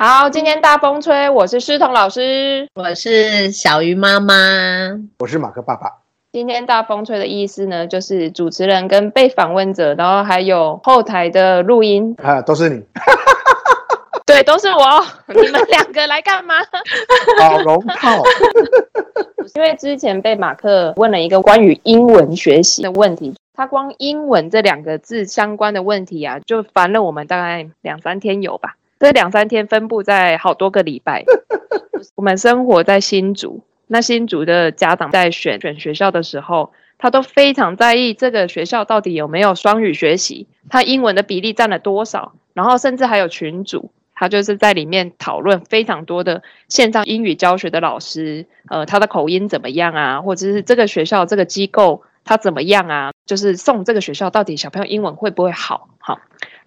[0.00, 4.32] 好，今天大风吹，我是诗彤老师，我是小鱼妈妈，
[5.18, 5.90] 我是马克爸爸。
[6.30, 12.80] 今天大风吹的意思呢，就是主持人跟被访问者，然后还有后台的录音啊，都是你。
[14.24, 15.04] 对，都是我。
[15.26, 16.54] 你们两个来干嘛？
[17.42, 18.22] 好龙套。
[19.56, 28.76] 因为之前被马克问了一个关于英文学习的问题，他光英文这两个字相关的问题啊，就烦了我们大概两三天有吧。
[28.98, 31.24] 这两三天分布在好多个礼拜。
[32.16, 43.90] 我们生活在新竹，那新竹的家长在选选学校的时候，他都非常在意这个学校到底有没有双语学习，他英文的比例占了多少，然后甚至还有群组。
[44.20, 50.20] 他就是在里面讨论非常多的线上英语教学的老师，呃，他的口音怎么样啊？
[50.20, 53.12] 或者是这个学校这个机构他怎么样啊？
[53.26, 55.88] 就是送这个学校到底小朋友英文会不会好？
[56.00, 56.18] 好，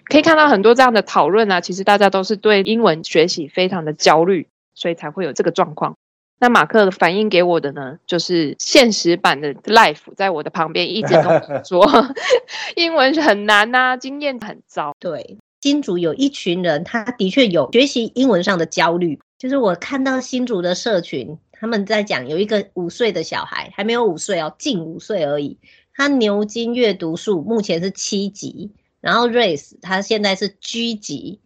[0.05, 1.61] 可以看到很多这样的讨论啊。
[1.61, 5.95] 其实大家都是对英文学习非常的焦虑，所以才会有这个状况。
[6.39, 11.87] 那马克反映给我的呢，就是现实版的 life 在我的旁边一直跟我说，
[12.75, 14.95] 英文很难啊，经验很糟。
[14.99, 15.37] 对。
[15.61, 19.19] 新竹有一群人，他的确有学习英文上的焦虑。
[19.37, 25.59] 就是我看到新竹的社群，他们在讲有一个五岁的小孩，还没有五岁哦，近五岁而已。
[25.93, 31.41] 他牛津阅读数目前是七级，然后 RACE 他现在是 G 级，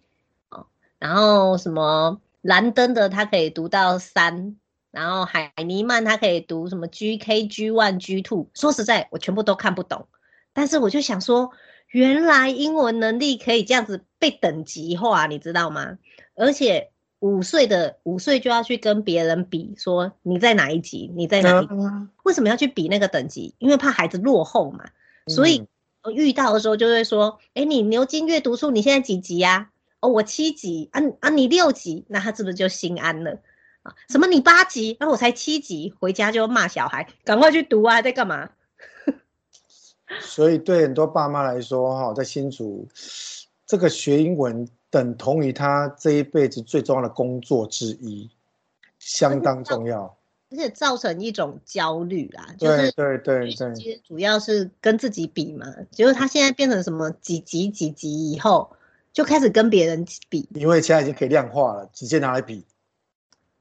[0.50, 0.68] 哦，
[1.00, 4.56] 然后什么兰登的他可以读到三，
[4.92, 8.48] 然后海尼曼他可以读什么 GK G one G two。
[8.54, 10.08] 说实在，我全部都看不懂，
[10.54, 11.52] 但是我就想说。
[11.90, 15.98] 原来英文能力可以这样子被等级化，你知道吗？
[16.36, 16.90] 而且
[17.20, 21.74] 五岁的五岁就要去跟别人比，说你在哪一级，你在哪一级？
[22.24, 23.56] 为什么要去比那个等级？
[23.60, 24.90] 因为怕孩子落后嘛。
[25.28, 25.68] 所以
[26.12, 29.70] 遇到的时候就会说：“哎，你牛津阅读数你现在几级呀？
[30.00, 33.40] 哦，我七级啊啊，你六级，那他是不是就心安了
[33.84, 33.96] 啊？
[34.10, 38.50] 什么你八级，那我才七级，回家就骂小孩，赶快去读啊，在干嘛？”
[40.22, 42.88] 所以，对很多爸妈来说，哈，在新竹，
[43.66, 48.30] 这个学英文等同于他这一辈子最重要的工作之一，
[49.00, 50.16] 相当重要，
[50.50, 52.48] 而且造成一种焦虑啦。
[52.58, 55.68] 就是对对对，其实主要是跟自己比嘛。
[55.92, 58.76] 结果他现在变成什么几级几级以后，
[59.14, 62.66] 就开始跟别人比，因为现在已经可以量化了，直接拿来比。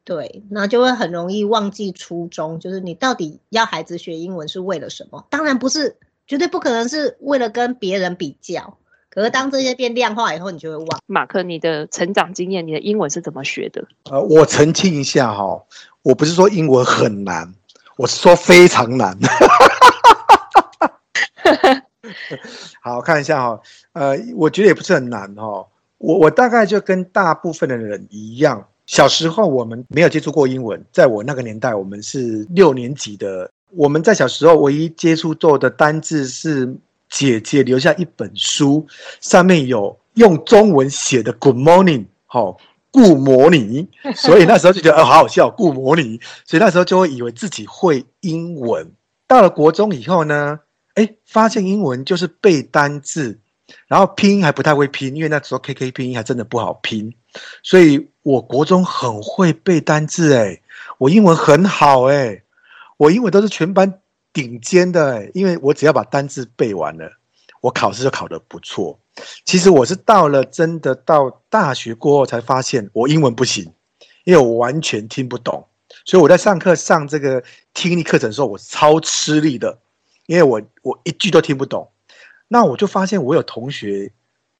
[0.04, 5.26] 对，那就会很容易忘记初衷，就是你到底要孩子学英文是为了什么？
[5.30, 5.96] 当然不是。
[6.26, 8.78] 绝对不可能是为了跟别人比较，
[9.14, 10.88] 可是当这些变量化以后，你就会忘。
[11.06, 13.86] 马克，你的成长经验，你的英文是怎么学的？
[14.10, 15.62] 呃，我澄清一下哈，
[16.02, 17.54] 我不是说英文很难，
[17.96, 19.16] 我是说非常难。
[22.82, 23.60] 好，看一下哈，
[23.92, 25.64] 呃，我觉得也不是很难哈。
[25.98, 33.48] 我我大概就跟大部分的人一样，小时候我们没有接触过英文，在我那个年代，我们是六年级的。
[33.76, 36.76] 我们在小时候唯一接触到的单字是
[37.10, 38.86] 姐姐留下一本书，
[39.20, 42.56] 上面有用中文写的 “Good morning”，好，
[42.90, 48.92] 顾摩尼， 所以那时候就觉得哦，好好笑，顾摩尼，所以那时候就会以为自己会英文。
[49.26, 50.58] 到了国中以后呢，
[50.94, 53.38] 哎，发现英文就是背单字，
[53.86, 57.14] 然后拼音还不太会拼，因为那时候 KK 拼音还真的不好拼，
[57.62, 60.60] 所以我国中很会背单字，哎，
[60.98, 62.40] 我英文很好，哎。
[62.96, 63.92] 我英文都是全班
[64.34, 67.10] 顶尖的，欸，因为我只要把单字背完了，
[67.62, 68.98] 我考试就考得不错。
[69.44, 73.72] 其实我是到了真的到大学过后才发现我英文不行，
[74.24, 75.66] 因为我完全听不懂。
[76.04, 77.42] 所以我在上课上这个
[77.72, 79.78] 听力课程的时候，我超吃力的，
[80.26, 81.88] 因为我我一句都听不懂。
[82.48, 84.12] 那我就发现我有同学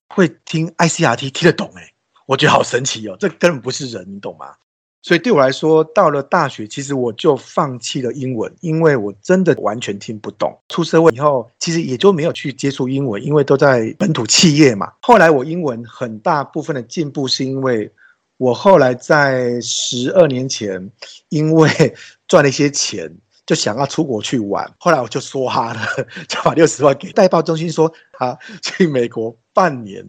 [0.09, 1.93] 会听 ICRT 听得懂，欸，哎，
[2.27, 4.55] 我觉得好神奇哦，这根本不是人，你懂吗？
[5.05, 10.59] 所以对我来说，到了大学，其实我就放弃了英文，因为我真的完全听不懂。
[10.71, 14.91] 出社会以后，其实也就没有去接触英文，因为都在本土企业嘛。
[15.03, 17.93] 后来我英文很大部分的进步，是因为
[18.39, 20.91] 我后来在十二年前，
[21.29, 21.69] 因为
[22.27, 23.15] 赚了一些钱，
[23.45, 24.67] 就想要出国去玩。
[24.79, 25.81] 后来我就梭哈了，
[26.27, 30.03] 就把六十万给代报中心说，啊，去美国半年。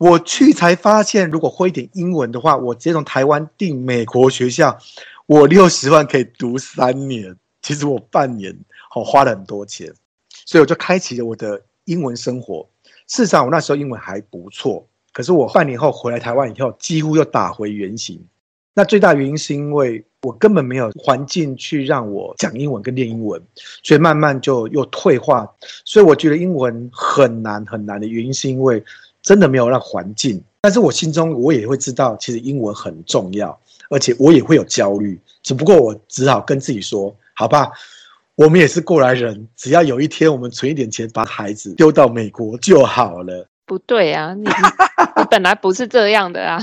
[0.00, 4.78] 我去才发现，如果会一点英文的话，我直接从台湾订美国学校，
[5.26, 7.36] 我六十万可以读三年。
[7.60, 8.58] 其实我半年
[8.88, 9.92] 好花了很多钱，
[10.46, 12.66] 所以我就开启了我的英文生活。
[13.08, 18.18] 事实上，我那时候英文还不错，可是我半年后回来台湾以后，几乎又打回原形。
[18.72, 23.38] 那最大原因是因为我根本没有环境去让我讲英文跟练英文，
[23.82, 25.46] 所以慢慢就又退化。
[25.84, 28.82] 所以我觉得英文很难很难的原因是因为。
[29.22, 30.42] 真的没有让环境。
[30.62, 33.58] 但是我心中我也会知道，其实英文很重要，
[33.88, 35.18] 而且我也会有焦虑。
[35.42, 37.70] 只不过我只好跟自己说，好吧，
[38.34, 43.46] 我们也是过来人，只要有一天我们存一点钱，把孩子丢到美国就好了。
[43.64, 46.58] 不对啊，你你本来不是这样的啊。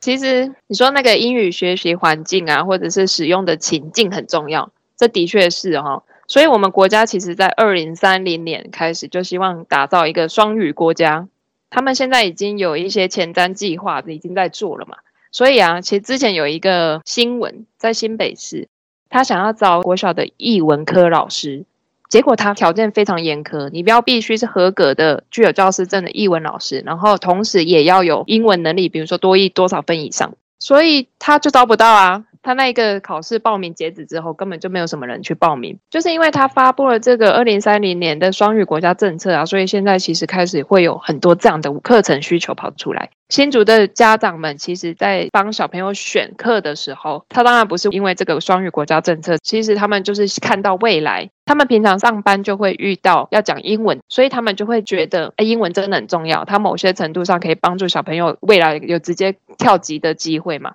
[0.00, 6.02] 其实你说那个英语学习环境啊，或者是使用的情境很重要，这的确是哈、哦。
[6.28, 11.28] 所以我们国家其实在二零三零年开始就希望打造一个双语国家，
[11.70, 14.96] 他们现在已经有一些前瞻计划已经在做了嘛。
[15.30, 18.68] 所以啊，其实之前有一个新闻在新北市，
[19.08, 21.64] 他想要找国小的艺文科老师。
[22.08, 32.24] 结果他条件非常严苛，你不要必须是合格的、具有教师证的艺文老师，然后同时也要有英文能力，比如说多益多少分以上，所以他就招不到啊。
[32.46, 43.10] 他那一个考试报名截止之后，根本就没有什么人去报名，就是因为他发布了这个二零三零年的双语国家政策啊，所以现在其实开始会有很多这样的课程需求跑出来。
[43.30, 60.74] 新竹的家长们其实，在帮小朋友选课的时候，他当然不是因为这个双语国家政策，其实他们就是看到未来，他们平常上班就会遇到要讲英文，所以他们就会觉得，哎，英文真的很重要，它某些程度上可以帮助小朋友未来有直接跳级的机会嘛。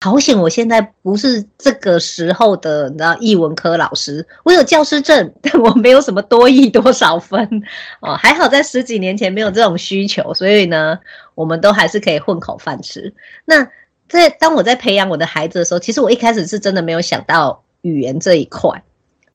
[0.00, 0.38] 好险！
[0.38, 7.62] 我现在不是这个时候的，你知道，艺文科老师，我有教师证，但我没有什么多益多少分
[8.00, 8.14] 哦。
[8.14, 10.98] 还好在十几年前没有这种需求，所以呢，
[11.34, 13.12] 我们都还是可以混口饭吃。
[13.44, 13.66] 那
[14.08, 18.70] 在当我在培养我的孩子的时候，其实我一开始是真的没有想到语言这一块，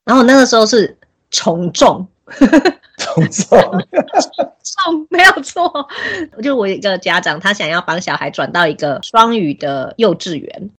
[0.04, 0.96] 然后那个时候是
[1.30, 2.06] 从众。
[2.98, 3.58] 从众，
[4.62, 5.88] 众没有错。
[6.42, 10.70] 就我一个家长，他想要帮小孩转到一个双语的幼稚园，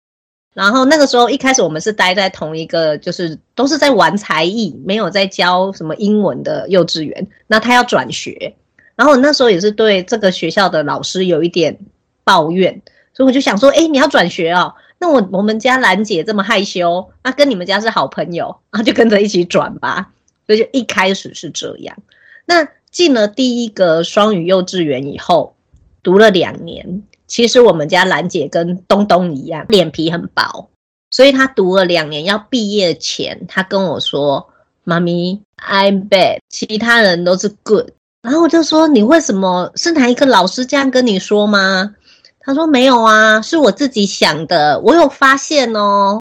[0.54, 7.28] 然后那个时候一开始我们是待在同一个，就是都是在玩才艺，没有在教什么英文的幼稚园。
[7.48, 8.56] 那他要转学，
[8.96, 11.78] 然后那时候也是对这个学校的老师有一点
[12.24, 12.82] 抱怨，
[13.14, 14.74] 所以我就想说，哎，你要转学哦？
[15.00, 20.12] 那我我们家兰姐这么害羞，那跟你们家是好朋友，那就跟着一起转吧。
[20.46, 21.98] 所以就一开始是这样。
[22.46, 25.56] 那进了第一个双语幼稚园以后，
[26.02, 27.04] 读了两年。
[27.26, 30.70] 其实我们家兰姐跟东东一样，脸皮很薄，
[31.10, 34.50] 所以她读了两年，要毕业前，她跟我说
[34.84, 37.90] ：“妈咪，I'm bad，其他人都是 good。”
[38.22, 39.72] 然后我就说：“你为什么？
[39.76, 41.96] 是哪一个老师这样跟你说吗？”
[42.40, 46.20] 她说：“没有啊，是我自己想的，我有发现哦。”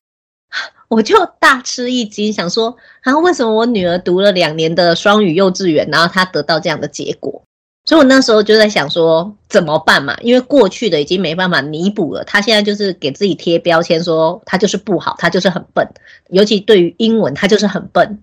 [0.93, 7.43] 我就大吃一惊，想说，然后为什么我女儿读了两年的双语幼稚园，然后她得到这样的结果？
[7.87, 10.15] 所以我那时候就在想说，怎么办嘛？
[10.21, 15.89] 因为过去的已经没办法弥补了，她现在就是给自己贴标签，说她就是不好，她就是很笨，
[16.29, 18.21] 尤其对于英文，她就是很笨。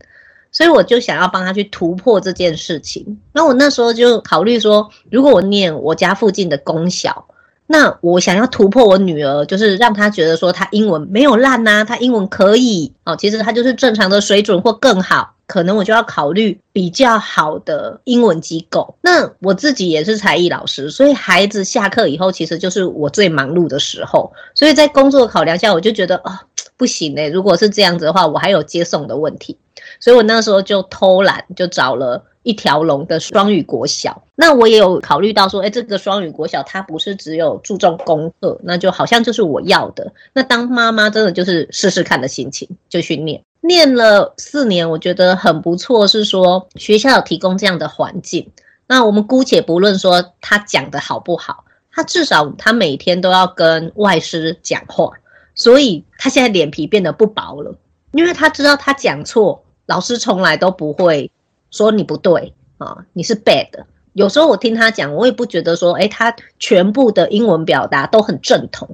[0.52, 3.20] 所以我就想要帮她去突破这件事情。
[3.34, 7.26] 那我那时候就考虑说，如果我念我家附近的公小。
[7.72, 18.96] 那我想要突破我女儿，就是让她觉得说她英文没有烂呐，她英文可以哦，其实她就是正常的水准或更好，可能我就要考虑比较好的英文机构。
[19.02, 26.32] 那我自己也是才艺老师，所以孩子下课以后，其实就是我最忙碌的时候，所以在工作考量下，我就觉得哦，
[26.76, 29.56] 不行欸，如果是这样子的话，我还有接送的问题，
[30.00, 32.24] 所以我那时候就偷懒，就找了。
[32.50, 40.12] 一条龙的双语国小，那我也有考虑到说，哎，这个双语国小它不是只有注重功课，那就好像就是我要的。
[40.34, 46.08] 那当妈妈真的就是试试看的心情，就去念，念了四年，我觉得很不错。
[46.08, 48.50] 是说学校有提供这样的环境，
[48.88, 55.12] 那我们姑且不论说他讲的好不好，他至少他每天都要跟外师讲话，
[55.54, 57.76] 所以他现在脸皮变得不薄了，
[58.14, 61.30] 因为他知道他讲错，老师从来都不会。
[61.72, 63.68] 说你不对啊，你是 bad。
[64.14, 68.90] 有时候我听他讲，我也不觉得说，哎，他全部的英文表达都很正统。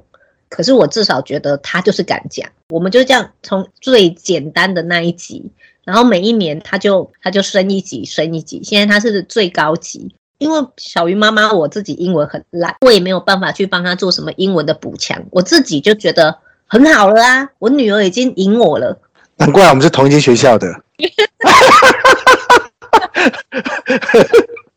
[0.48, 2.48] 可是我至少觉得他就是敢讲。
[2.68, 5.50] 我们就这样从最简单的那一级，
[5.84, 8.62] 然后每一年他就他就升一级，升一级。
[8.62, 10.14] 现在他是最高级。
[10.38, 15.24] 因为小鱼妈妈我自己英文很烂，我也没有办法去帮他做什么英文的补强。
[15.30, 19.00] 我自己就觉得很好了啊，我女儿已经赢我了。
[19.38, 20.68] 难怪我们是同一间学校的。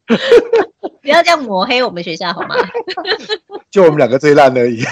[1.01, 2.55] 不要这样抹黑我们学校好吗？
[3.69, 4.81] 就我们两个最烂而已。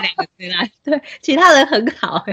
[0.00, 2.18] 两个最烂，对，其他人很好。
[2.18, 2.24] 好，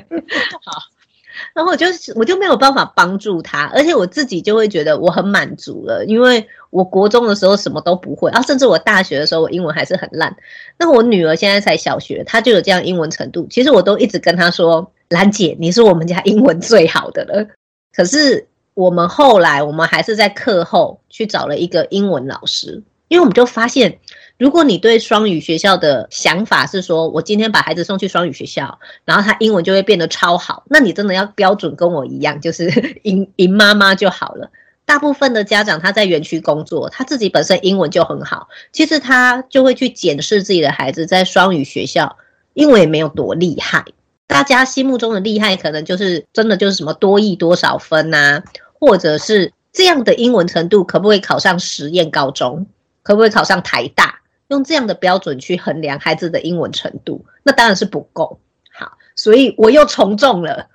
[1.53, 10.35] 然后我就我就没有办法帮助他，而且我自己就会觉得我很满足了，因为我国中的时候什么都不会，啊甚至我大学的时候我英文还是很烂。
[10.77, 13.47] 那我女儿现在才小学，她就有这样英文程度。
[13.49, 17.47] 其实我都一直跟她说：“兰姐，你是我们家英文最好的了。”
[17.95, 18.47] 可是。
[18.75, 23.99] 我们后来，我们还是在课后去找了一个英文老师，因为我们就发现，
[24.37, 34.51] 如果你对双语学校的想法是说，我今天把孩子送去双语学校，然后他英文就会变得超好，那你真的要标准跟我一样，就是赢赢妈妈就好了。
[34.85, 42.17] 大部分的家长他在园区工作，他自己本身英文就很好，其实他就会去检视自己的孩子在双语学校
[42.53, 43.85] 英文也没有多厉害。
[44.27, 48.43] 大家心目中的厉害，可能就是真的就是什么多益多少分啊，
[48.79, 52.65] 或者是这样的英文程度可不可以考上实验高中，
[53.03, 54.19] 可不可以考上台大？
[54.49, 58.39] 用这样的标准去衡量孩子的英文程度，那当然是不够。
[58.71, 60.67] 好，所以我又从众了。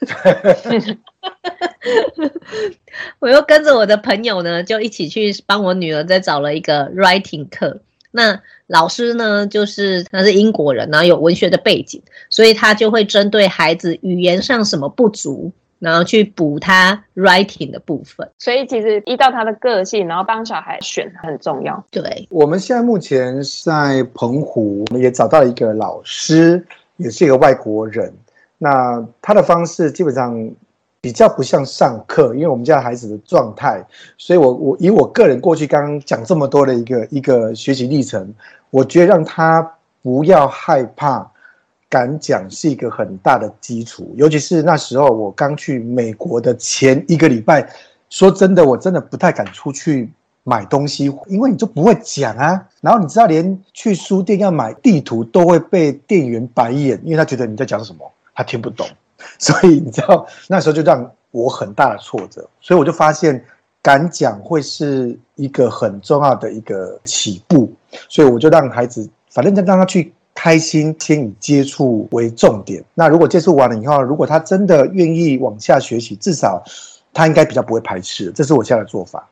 [3.18, 7.82] 我又跟着我的朋友呢，就一起去帮我女儿再找了一个 writing 课。
[8.10, 18.28] 那老师呢，就是他是英国人，然后有文学的背景，所以他就会针对孩子语言上什么不足，然后去补他 writing 的部分。
[18.38, 21.84] 所以其实依照他的个性，然后帮小孩选很重要。
[21.90, 26.64] 对，我们现在目前在澎湖，我们也找到一个老师，
[26.96, 28.12] 也是一个外国人。
[28.58, 30.50] 那他的方式基本上
[31.00, 33.80] 比较不像上课，因为我们家孩子的状态，
[34.16, 38.34] 所以我我以我个人过去刚刚讲这么多的一个一个学习历程，
[38.70, 39.62] 我觉得让他
[40.02, 41.30] 不要害怕，
[41.88, 44.12] 敢讲是一个很大的基础。
[44.16, 47.68] 尤其是那时候我刚去美国的前一个礼拜，
[48.10, 50.10] 说真的，我真的不太敢出去
[50.44, 52.66] 买东西，因为你就不会讲啊。
[52.80, 58.10] 然后你知道，连去书店要买地图都会被店员白眼，因为他觉得你在讲什么。
[58.34, 58.86] 他听不懂，
[59.36, 63.44] 所以你知道那时候就让我很大的挫折，所以我就发现
[63.82, 67.68] 敢讲会是一个很重要的一个起步，
[68.08, 72.80] 所以我就让孩子，反正就让他去开心，先以接触为重点。
[72.94, 76.62] 那如果接触完了以后，如果他真的愿意往下学习，至少
[77.12, 78.30] 他应该比较不会排斥。
[78.30, 79.28] 这是我现在的做法。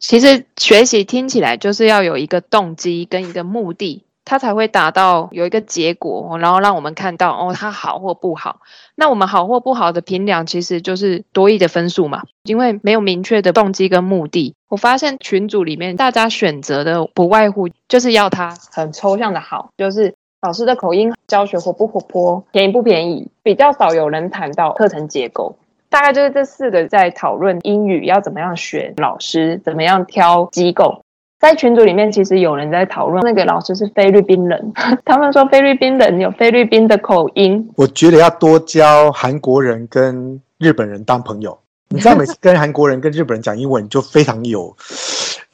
[0.00, 4.02] 其实学习听起来就是要有一个动机跟一个目的。
[4.26, 8.62] 他才会达到有一个结果，然后让我们看到哦，他好或不好。
[8.94, 12.22] 那我们好或不好的评量，其实就是多益的分数嘛。
[12.44, 20.14] 因为没有明确的动机跟目的，我发现群组里面大家选择的不外乎就是要他很抽象的好，就是
[20.44, 25.56] 老师的口音教学活不活泼，便宜不便宜，比较少有人谈到课程结构。
[25.88, 31.00] 大概就是这四个在讨论英语要怎么样选老师，怎么样挑机构。
[31.40, 34.72] 在群组里面，其实有人在讨论那个老师是菲律宾人，
[35.06, 37.66] 他们说菲律宾人有菲律宾的口音。
[37.76, 41.58] 我觉得要多交韩国人跟日本人当朋友，
[41.88, 44.76] 你知道每次跟韩国人跟日本人讲英文，就非常有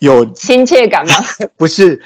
[0.00, 1.14] 有亲切感吗？
[1.56, 2.02] 不是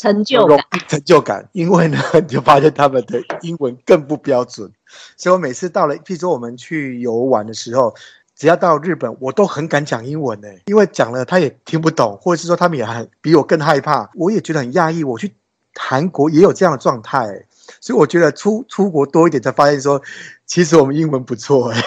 [0.00, 1.48] 成就感，成就感。
[1.52, 4.70] 因为呢， 你就发现他们的英文更不标准，
[5.16, 7.94] 所以我每次到了，譬如说我们去游玩的时候。
[8.40, 15.02] 只要到日本，我都很敢讲英文呢，因为讲了他也听不懂，或者是说他们也很比我更害怕，我也觉得很讶异。
[15.02, 15.34] 我去
[15.74, 17.26] 韩国也有这样的状态，
[17.80, 20.00] 所以我觉得出出国多一点，才发现说，
[20.46, 21.82] 其实我们英文不错哎，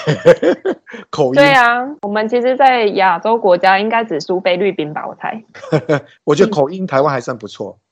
[1.10, 1.36] 口音。
[1.36, 5.42] 对啊，我们其实，在亚洲国家应该只输菲律宾吧，我猜。
[6.26, 7.80] 我觉得口音台湾还算不错。
[7.80, 7.91] 嗯，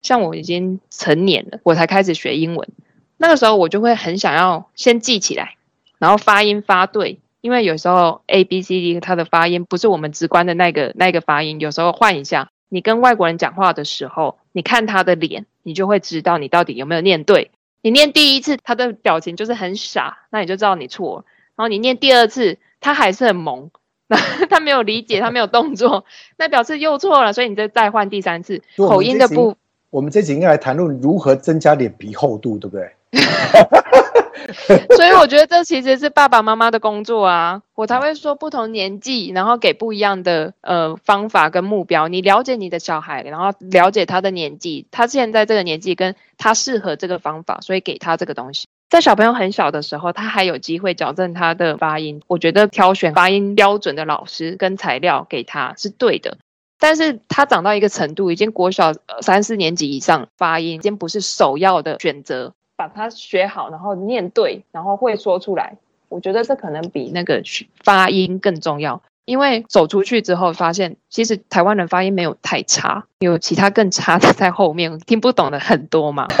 [0.00, 2.68] 像我已经成年了，我才开始学英文，
[3.16, 5.56] 那个时候我就会很想要先记起来，
[5.98, 7.20] 然后发音发对。
[7.40, 17.50] 因为有时候 A B C D 它的发音不是我们直观的那个那个发音，有时候换一下，你跟外国人讲话的时候，你看他的脸，你就会知道你到底有没有念对。
[17.80, 21.24] 你念第一次，他的表情就是很傻，那你就知道你错了。
[21.56, 23.72] 然后你念第二次，他还是很萌，
[24.50, 26.04] 他没有理解，他没有动作，
[26.36, 28.62] 那表示又错了，所以你再再换第三次。
[28.76, 29.56] 口音的部，
[29.90, 32.92] 我们这集应该来谈论如何增加脸皮厚度，对不对？
[34.96, 42.08] 所以我觉得这其实是爸爸妈妈的工作啊，我才会说不同年纪，然后给不一样的呃方法跟目标。
[42.08, 48.66] 你了解你的小孩，然后了解他的年纪，他现在这个年纪跟他适合这个方法，所以给他这个东西。
[48.92, 52.20] 在小朋友很小的时候，他还有机会矫正他的发音。
[52.26, 56.36] 我觉得挑选发音标准的老师跟材料给他是对的，
[56.78, 62.52] 但是他长到一个程度，已经国小三四年级以上，发音已经不是首要的选择。
[62.76, 65.78] 把它学好，然后念对，然后会说出来。
[66.10, 67.42] 我觉得这可能比那个
[67.82, 76.28] 发音更重要，因为走出去之后发现，其实台湾人发音没有太差，有其他更差的在后面，听不懂的很多嘛。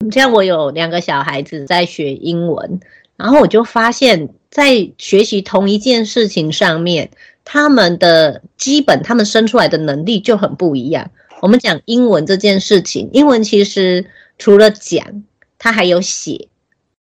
[0.00, 2.80] 你 像我有两个小孩子在学英文，
[3.16, 7.10] 然后我就发现，在学习同一件事情上面，
[7.44, 11.10] 他们的基本他们生出来的能力就很不一样。
[11.40, 14.04] 我们讲英文这件事情，英文其实。
[14.40, 15.24] 除了讲，
[15.58, 16.46] 他还有写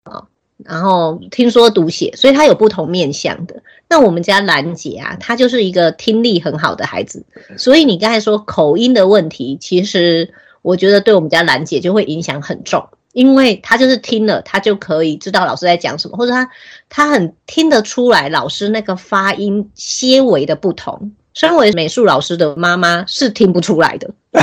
[0.03, 0.23] 啊。
[0.63, 3.61] 然后听说读写，所以他有不同面向的。
[3.89, 7.25] 那我们家兰姐啊，她就是一个听力很好的孩子，
[7.57, 10.33] 所以你刚才说口音的问题，其实
[10.65, 16.49] 我觉得对我们家兰姐就会影响很重，因为她就是听了，她就可以知道老师在讲什么，或者她
[16.89, 21.11] 她很听得出来老师那个发音些微的不同。
[21.35, 24.09] 身为美术老师的妈妈是听不出来的。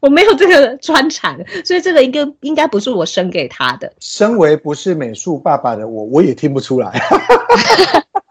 [0.00, 3.92] 我没有这个专长，所以这个应该应该不是我生给他的。
[4.00, 6.90] 身为不是美术爸爸的我，我也听不出来。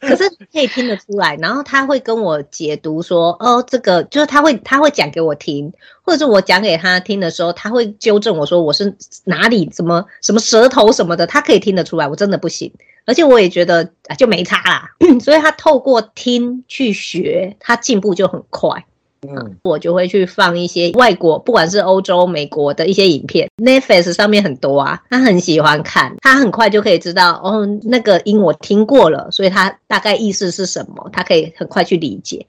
[0.00, 5.72] 可是可以听得出来，然后他会跟我解读说：“哦，这个就是他会他会讲给我听，
[6.02, 12.72] 或者是我讲给他听的时候，他会纠正我说我是哪里什么什么舌头什么的，他可以听得出来，我真的不行。
[13.04, 18.84] 而且我也觉得就没差啦， 所以他透过听去学，他进步就很快。”
[19.22, 32.46] 嗯，我就会去放一些外国，不管是欧洲、美国的一些影片，Netflix 上面很多啊，他很喜欢看，他很快就可以知道哦，那个音我听过了，所以他大概意思是什么，他可以很快去理解。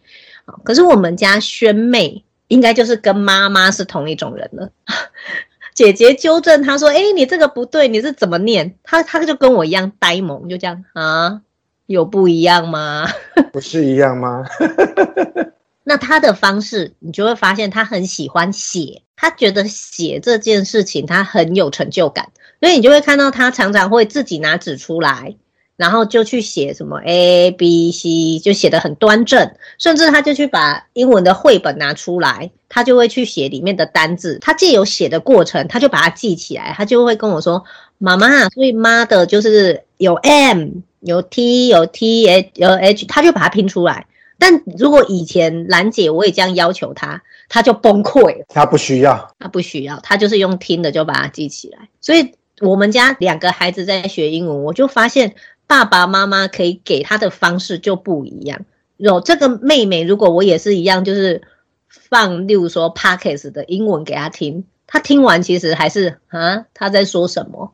[0.64, 4.70] 可是我们家萱妹应该就是跟妈妈是同一种人了。
[5.76, 11.42] 姐姐纠正她说：“哎，你这个不对，你是怎么念？”她她就跟我一样呆萌，就这样啊，
[11.86, 13.08] 有不一样吗？
[13.54, 14.44] 不是一样吗？
[15.89, 22.29] 那他的方式，你就会发现他很喜欢写，他觉得写这件事情他很有成就感，
[22.62, 25.36] 所以你就会看到他常常会自己拿纸出来，
[25.77, 37.63] 然后就去写什么 A B C，就写得很端正，甚至他就去把英文的绘本拿出来，他就会去写里面的单字，他既有写的过程，他就把它记起来，他就会跟我说
[37.98, 40.67] ：“妈妈，所以妈的就是有 M
[41.00, 44.05] 有 T 有 T H 有 H，他就把它拼出来。”
[44.39, 48.46] 但如果以前兰姐我也这样要求她，她就崩溃了。
[48.48, 51.89] 她不需要，她不需要，她就是用听的就把它记起来。
[52.00, 55.36] 所以我们家两个孩子在学英文，我就发现
[55.67, 58.65] 爸爸妈妈可以给他的方式就不一样。
[58.95, 61.41] 有这个妹妹，如果我也是一样，就是
[61.89, 67.73] 放，例如说 Podcast 的英文给她听，她听完其实还是啊，她在说什么，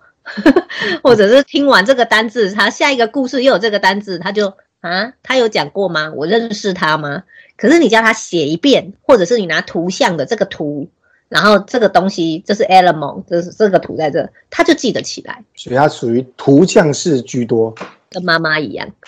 [1.04, 4.54] 或者是听完这个单字，她下一个故事又有这个单字，她就。
[4.86, 6.12] 啊，他有讲过吗？
[6.16, 7.24] 我认识他吗？
[7.58, 10.88] 可是你叫他写一遍，或者是你拿图像的这个图，
[11.28, 15.44] 然后这个东西这是 element，这是这个图在这，他就记得起来。
[15.56, 17.74] 所以他属于图像式居多，
[18.12, 18.88] 跟妈妈一样。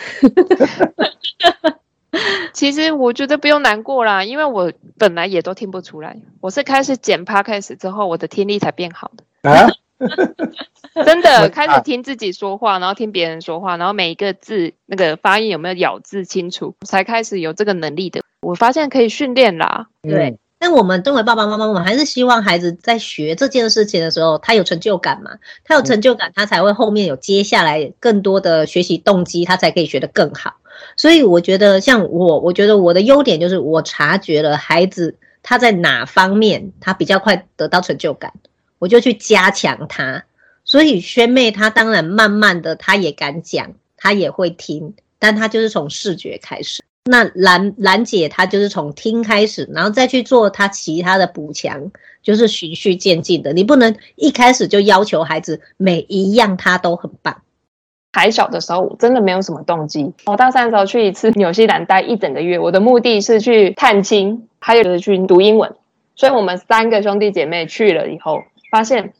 [2.54, 9.24] 其实我觉得不用难过啦，因为我本来也都听不出来，我是开始剪 podcast 之后，我的听力才变好的。
[9.50, 9.68] 啊
[11.06, 18.22] 真的开始听自己说话，然后听别人说话，然后每一个字那个发音有没有咬字清楚，才开始有这个能力的。
[18.42, 19.88] 我发现可以训练啦。
[20.02, 25.32] 对，但我们作为爸爸妈妈，我们还是希望孩子在学这件事情的时候，他有成就感嘛？
[25.64, 30.56] 他有成就感，他才会后面有接下来更多的学习动机，他才可以学得更好。
[30.96, 38.34] 所以我觉得，像我，我觉得我的优点就是我察觉了孩子他在哪方面他比较快得到成就感。
[38.80, 40.24] 我就去加强他，
[40.63, 46.84] 所以萱妹她当然慢慢的，她也敢讲，她也会听，但她就是从视觉开始。
[47.10, 53.54] 那兰兰姐她就是从听开始，然后再去做她其他的补强，就是循序渐进的。
[53.54, 57.42] 你不能一开始就要求孩子每一样他都很棒。
[58.12, 60.12] 还小的时候，我真的没有什么动机。
[60.26, 65.74] 我大三的时候去一次纽西兰待一整个月，我的目的是去探亲，还有就是去读英文。
[66.16, 68.44] 所以我们三个兄弟姐妹去了以后。
[68.72, 69.14] 发现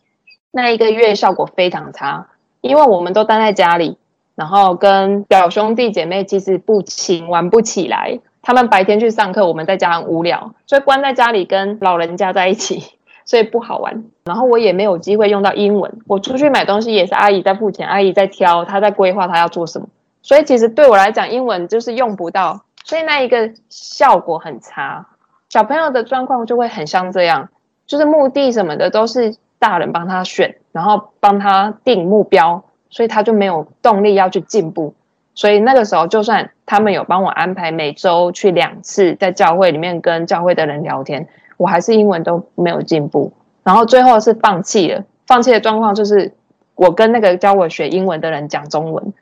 [0.52, 2.28] 那一个月效果非常差，
[2.62, 3.98] 因为我们都待在家里，
[4.36, 8.20] 然后跟表兄弟姐妹其实不亲，玩不起来。
[8.42, 12.82] 他们白天去上课，我们在家很无聊，所以关在家里跟老人家在一起，
[13.26, 14.06] 所以不好玩。
[14.24, 19.88] 然后我也没有机会用到英文，我出去买东西也是阿姨在付钱，阿姨在挑，她在规划她要做什么。
[20.22, 25.06] 所以其实对我来讲，英文就是用不到，所以那一个效果很差。
[25.50, 27.50] 小朋友的状况就会很像这样。
[27.88, 34.94] 就是目的什么的都是大人帮他选，然后帮他定目标，所以他就没有动力要去进步。
[35.34, 43.32] 所以那个时候，就算他们有帮我安排每周去两次，在教会里面跟教会的人聊天，我还是英文都没有进步。
[43.64, 46.34] 然后最后是放弃了，放弃的状况就是
[46.74, 49.14] 我跟那个教我学英文的人讲中文。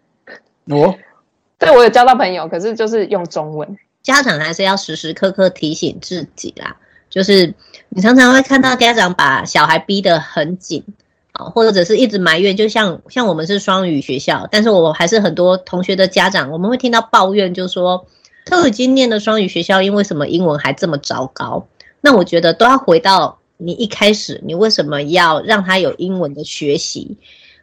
[0.70, 0.96] 哦，
[1.60, 3.78] 对，我有交到朋友，可是就是用中文。
[4.02, 6.78] 家长还是要时时刻刻提醒自己啦。
[7.16, 7.54] 就是
[7.88, 10.84] 你常常会看到家长把小孩逼得很紧
[11.32, 18.06] 啊，或者是一直埋怨，就像像我们是双语学校，但是我还是很多同学的家长，我们会听到抱怨，就说
[18.48, 21.66] 都已经念了双语学校，因为什么英文还这么糟糕？
[22.02, 27.18] 那我觉得都要回到你一开始你为什么要让他有英文的学习？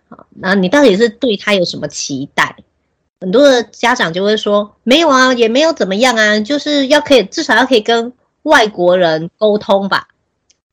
[0.08, 2.56] 啊，那你到底是对他有什么期待？
[3.20, 8.12] 很多的家长就会说，没有啊，也没有怎么样啊，就是要可以至少要可以跟
[8.42, 10.09] 外国人沟通吧。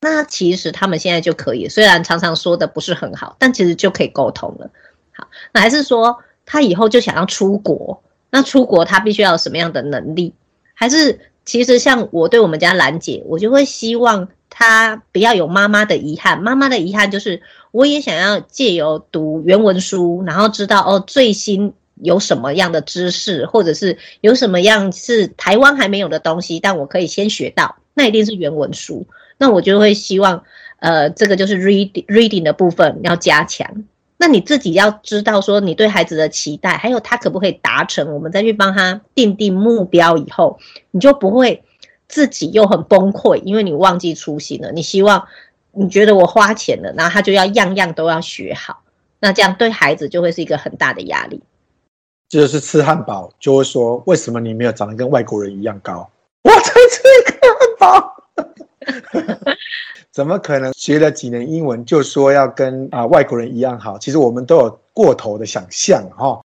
[0.01, 4.69] 那其实他们现在就可以，虽然常常说的不是很好，但其实就可以沟通了。
[5.11, 8.01] 好，那还是说他以后就想要出国？
[8.29, 10.33] 那出国他必须要有什么样的能力？
[10.73, 16.41] 还是其实像我对我们家兰姐，我就会希望她不要有妈妈的遗憾。
[16.41, 21.73] 妈妈的遗憾就是，我也想要借由读原文书，然后知道哦最新。
[22.01, 29.05] 有什么样的知识，或者是有什么样是台湾还没有的东西，但我可以先学到，那一定是原文书。
[29.37, 30.43] 那我就会希望，
[30.79, 33.85] 呃，这个就是 reading reading 的部分要加强。
[34.17, 40.59] 那你自己要知道说你对孩子的期待，还有他可不可以达成，我们再去帮他定定目标以后，
[40.91, 41.63] 你就不会
[42.09, 44.73] 自己又很崩溃，因为你忘记初心了。
[44.73, 45.25] 你希望
[45.71, 48.83] 你觉得我花钱了，然后他就要样样都要学好，
[49.21, 51.41] 那这样对孩子就会是一个很大的压力。
[52.29, 56.07] 就是吃汉堡就会说，为什么你没有长得跟外国人一样高？
[56.43, 59.45] 我才吃一个汉堡，
[60.13, 63.97] 怎么可能学了几年英文就说要跟啊外国人一样好？
[63.97, 66.39] 其实我们都有过头的想象哈。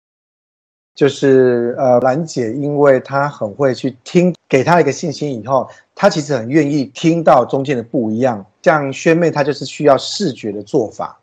[0.95, 8.45] 就是呃兰姐，因为她很会去听，给她一个信心以后，她其实很愿意听到中间的不一样。
[8.63, 11.19] 像萱妹，她就是需要视觉的做法。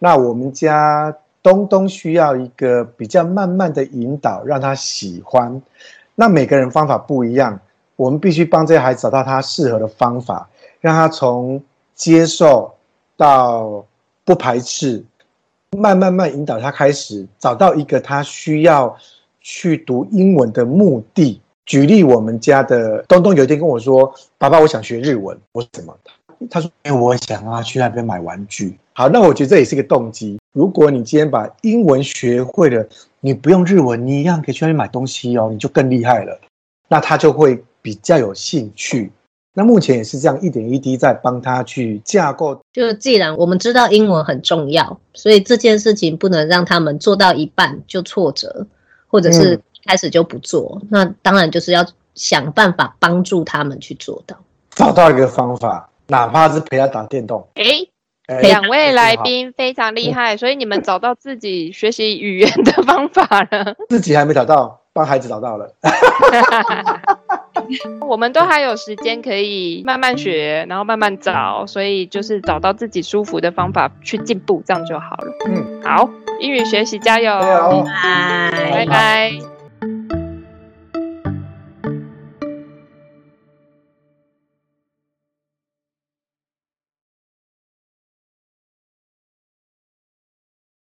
[0.00, 1.16] 那我们家。
[1.42, 5.60] 东东需要一个比较慢慢的引导，让他喜欢。
[6.14, 7.58] 那每个人方法不一样，
[7.96, 10.48] 我们必须帮这孩子找到他适合的方法，
[10.80, 11.62] 让他从
[11.94, 12.72] 接受
[13.16, 13.84] 到
[14.24, 15.02] 不排斥，
[15.78, 18.94] 慢慢慢引导他开始找到一个他需要
[19.40, 21.40] 去读英文的目的。
[21.66, 25.96] 举例，我们家的东东有一天跟我说：“爸爸，我想学日文。”我怎么？
[26.48, 30.38] 他说：“因为我想啊，去那边买玩具。”好，那我觉得这也是一个动机。
[30.52, 32.86] 如果你今天把英文学会了，
[33.20, 36.38] 你不用日文，你一样可以去那边买东西哦，你就更厉害了。
[36.88, 39.12] 那他就会比较有兴趣。
[39.52, 42.58] 那目前也是这样，一点一滴在帮他去架构。
[42.72, 48.66] 就是既然我们知道英文很重要，所以这件事情不能让他们做到一半就挫折，
[49.08, 50.78] 或者是开始就不做。
[50.82, 54.36] 嗯、那当然就是要想办法帮助他们去做到。
[54.70, 57.48] 找到一个方法，哪怕是陪他打电动。
[57.54, 57.88] 诶
[58.42, 63.74] 两位来宾非常厉害，所以你们找到自己学习语言的方法了。
[63.90, 65.74] 自己还没找到，帮孩子找到了。
[68.06, 75.32] 我们都还有时间可以慢慢学，然后慢慢找，所以就是找到自己舒服的方法去进步，这样就好了。
[75.48, 79.59] 嗯，好，英语学习加油，加油，拜拜，拜拜。